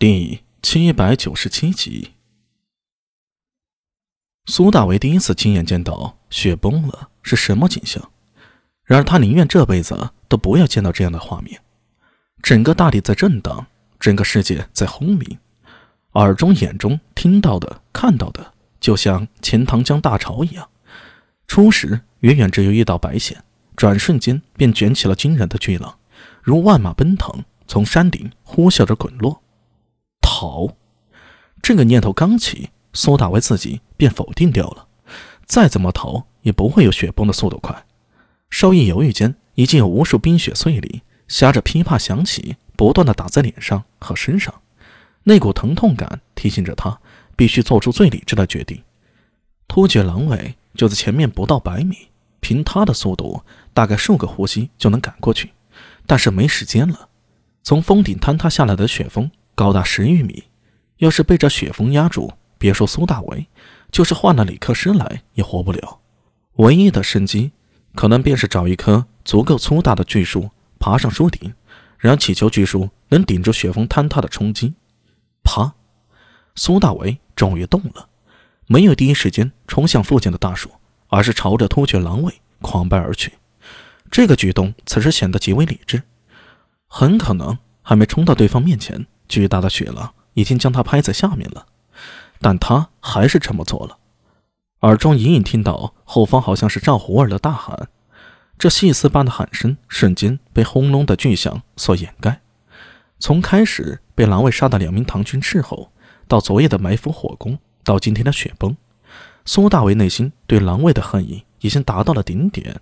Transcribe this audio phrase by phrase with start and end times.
[0.00, 2.12] 第七百九十七集，
[4.46, 8.08] 苏大为第一次亲眼见到雪崩了是什么景象，
[8.84, 11.60] 然而他宁愿这辈子都不要见到这样的画面。
[12.40, 13.66] 整个大地在震荡，
[13.98, 15.36] 整个世界在轰鸣，
[16.12, 20.68] 耳中、眼中听到的、看到的，就像钱塘江大潮一样。
[21.48, 23.42] 初时远远只有一道白线，
[23.74, 25.98] 转瞬间便卷起了惊人的巨浪，
[26.40, 29.42] 如万马奔腾，从山顶呼啸着滚落。
[30.38, 30.68] 逃，
[31.60, 34.86] 这个念头刚起，苏大为自己便否定掉了。
[35.44, 37.84] 再怎么逃，也不会有雪崩的速度快。
[38.48, 44.54] 稍一犹豫间，已经有无数冰雪碎粒，夹着噼啪响起，不断的打在脸上和身上。
[45.24, 47.00] 那股疼痛感提醒着他，
[47.34, 48.80] 必须做出最理智的决定。
[49.66, 53.42] 突厥狼尾就在前面不到百米，凭他的速度，
[53.74, 55.50] 大概数个呼吸就能赶过去。
[56.06, 57.08] 但是没时间了，
[57.64, 59.28] 从峰顶坍塌下来的雪峰。
[59.58, 60.44] 高达十余米，
[60.98, 63.48] 要是被这雪峰压住，别说苏大为，
[63.90, 65.98] 就是换了李克申来也活不了。
[66.58, 67.50] 唯一的生机，
[67.96, 71.52] 可能便是找一棵足够粗大的巨树，爬上树顶，
[71.98, 74.74] 然后祈求巨树能顶住雪峰坍塌的冲击。
[75.42, 75.74] 啪！
[76.54, 78.08] 苏大为终于动了，
[78.68, 80.70] 没有第一时间冲向附近的大树，
[81.08, 83.32] 而是朝着突厥狼尾狂奔而去。
[84.08, 86.00] 这个举动此时显得极为理智，
[86.86, 89.04] 很可能还没冲到对方面前。
[89.28, 91.66] 巨大的雪狼已经将他拍在下面了，
[92.40, 93.98] 但他还是这么做了。
[94.80, 97.88] 耳中隐隐听到后方好像是赵胡儿的大喊，
[98.56, 102.40] 这细丝般的喊声瞬间被轰隆的巨响所掩盖。
[103.18, 105.90] 从开始被狼卫杀的两名唐军斥候，
[106.28, 108.76] 到昨夜的埋伏火攻，到今天的雪崩，
[109.44, 112.80] 苏大为内心对狼卫的恨意已经达到了顶点，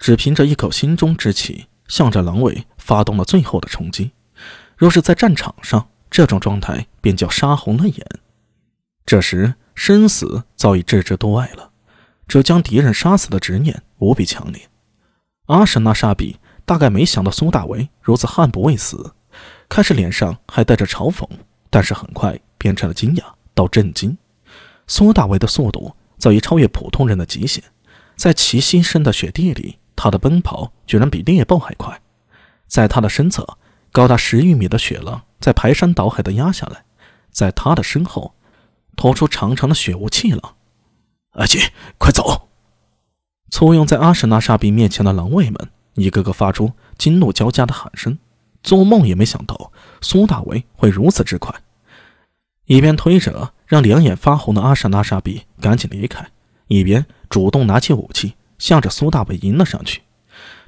[0.00, 4.10] 只凭着一口心中之气，向着狼卫发动了最后的冲击。
[4.80, 8.06] 若是在战场上，这种状态便叫杀红了眼。
[9.04, 11.70] 这时生死早已置之度外了，
[12.26, 14.70] 只有将敌人杀死的执念无比强烈。
[15.48, 19.12] 阿什纳沙比大概没想到苏大为如此悍不畏死，
[19.68, 21.28] 开始脸上还带着嘲讽，
[21.68, 24.16] 但是很快变成了惊讶到震惊。
[24.86, 27.62] 苏大为的速度早已超越普通人的极限，
[28.16, 32.00] 在齐西深的雪地里，他的奔跑居然比猎豹还快，
[32.66, 33.46] 在他的身侧。
[33.92, 36.84] 高达十余米的雪浪在排山倒海的压下来，
[37.30, 38.34] 在他的身后，
[38.96, 40.54] 拖出长长的雪雾气浪。
[41.32, 42.48] 阿姐，快走！
[43.50, 48.18] 簇拥在阿什纳沙比面前的狼卫们，一个个发出惊怒交加的喊声。
[48.62, 51.52] 做梦也没想到苏大为会如此之快，
[52.66, 56.30] 一边推着让两眼发红的阿什纳沙比赶紧离开，
[56.68, 60.02] 一边主动拿起武器，向着苏大为迎了上去。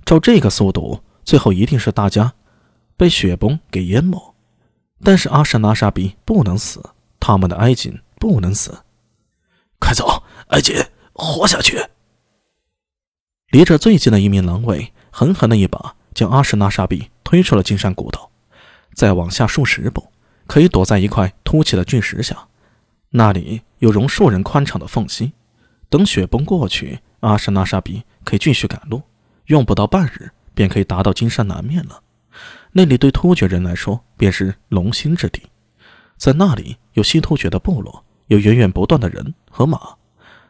[0.04, 2.32] 照这个速度，最后一定是大家。
[2.96, 4.34] 被雪崩给淹没，
[5.02, 6.82] 但是阿什纳沙比不能死，
[7.18, 8.84] 他们的埃及不能死。
[9.78, 10.74] 快走，埃及，
[11.12, 11.82] 活下去！
[13.48, 18.30] 离着最近的一名狼卫狠狠的一把将阿什纳沙比推出了金山古道，
[18.94, 20.06] 再往下数十步，
[20.46, 22.46] 可以躲在一块凸起的巨石下，
[23.10, 25.32] 那里有容数人宽敞的缝隙。
[25.90, 29.02] 等雪崩过去，阿什纳沙比可以继续赶路，
[29.46, 32.00] 用不到半日便可以达到金山南面了。
[32.72, 35.42] 那里对突厥人来说便是龙兴之地，
[36.16, 39.78] 在那里有西突厥的部落，有源源不断的人和马，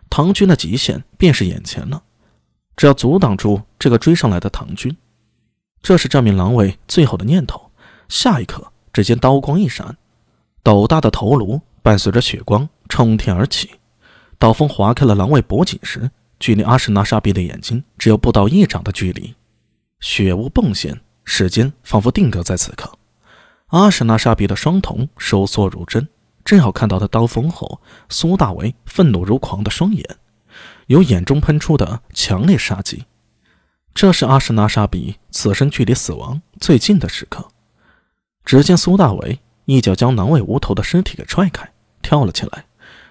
[0.09, 2.03] 唐军的极限便是眼前了。
[2.77, 4.97] 只要阻挡住这个追上来的唐军，
[5.83, 7.71] 这是这名狼卫最后的念头。
[8.09, 9.97] 下一刻，只见刀光一闪，
[10.63, 13.71] 斗大的头颅伴随着血光冲天而起，
[14.39, 19.35] 刀锋划开了狼卫脖颈时，距离阿什纳沙比的眼睛只有不到一掌的距离，
[19.99, 21.01] 血雾迸现。
[21.25, 22.99] 时间仿佛定格在此刻，
[23.69, 26.09] 阿什纳沙比的双瞳收缩如针，
[26.45, 30.05] 正好看到他刀锋后苏大为愤怒如狂的双眼，
[30.87, 33.05] 由眼中喷出的强烈杀机。
[33.95, 37.49] 这是阿什纳沙比此生距离死亡最近的时刻。
[38.45, 42.65] 只见苏大为一脚将狼尾无头的尸体给踹开，跳了起来，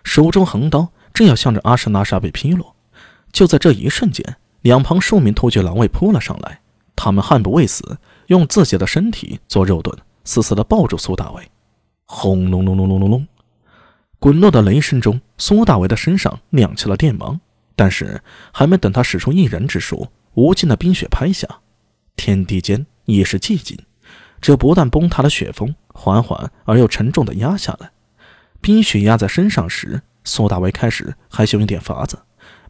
[0.04, 2.76] 手中横刀正要向着阿什纳沙比劈落。
[3.32, 6.60] 就在这一瞬间，两旁数名突厥狼卫扑了上来。
[6.96, 7.98] 他们悍不畏死，
[8.32, 9.94] 用自己的身体做肉盾，
[10.24, 11.52] 死死地抱住苏大为。
[12.06, 13.28] 轰隆隆隆隆隆隆，
[14.20, 17.42] 滚落的雷声中，苏大为的身上亮起了电芒。
[17.76, 18.24] 但是
[18.54, 21.46] 还没等他使出一人之术，无尽的冰雪拍下，
[22.16, 23.78] 天地间已是寂静，
[24.40, 27.92] 这不断崩塌的雪峰，缓缓而又沉重地压下来。
[28.62, 32.18] 冰雪压在身上时，苏大为开始还想用点法子，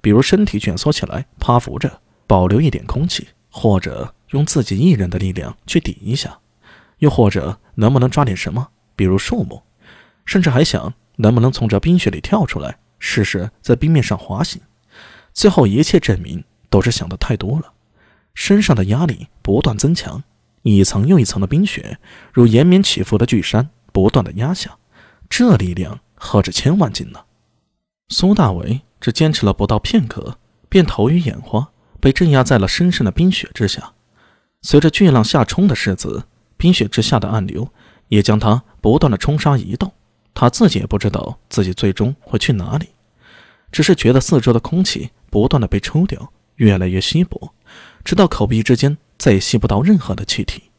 [0.01, 4.15] 比如身体蜷缩起来，趴伏着，保留一点空气，或者。
[4.31, 6.39] 用自己一人的力量去顶一下，
[6.97, 9.63] 又或者能不能抓点什么比如树木，
[10.25, 14.61] 甚至还想能不能从这冰雪里跳出来，试试在冰面上滑行。
[15.33, 17.73] 最后一切证明都是想的太多了，
[18.33, 20.23] 身上的压力不断增强，
[20.63, 21.97] 一层又一层的冰雪
[22.33, 24.77] 如延绵起伏的巨山，不断的压下，
[25.29, 27.21] 这力量何止千万斤呢？
[28.09, 30.37] 苏大伟只坚持了不到片刻，
[30.67, 31.69] 便头晕眼花，
[31.99, 33.93] 被镇压在了深深的冰雪之下。
[34.61, 36.23] 随着巨浪下冲的世子，
[36.55, 37.67] 冰雪之下的暗流
[38.09, 39.91] 也将他不断的冲杀移动。
[40.33, 42.89] 他自己也不知道自己最终会去哪里，
[43.71, 47.53] 只是觉得四周的空气不断的被抽掉，越来越稀薄，
[48.03, 50.70] 直到口鼻之间再也吸不到任何的气体。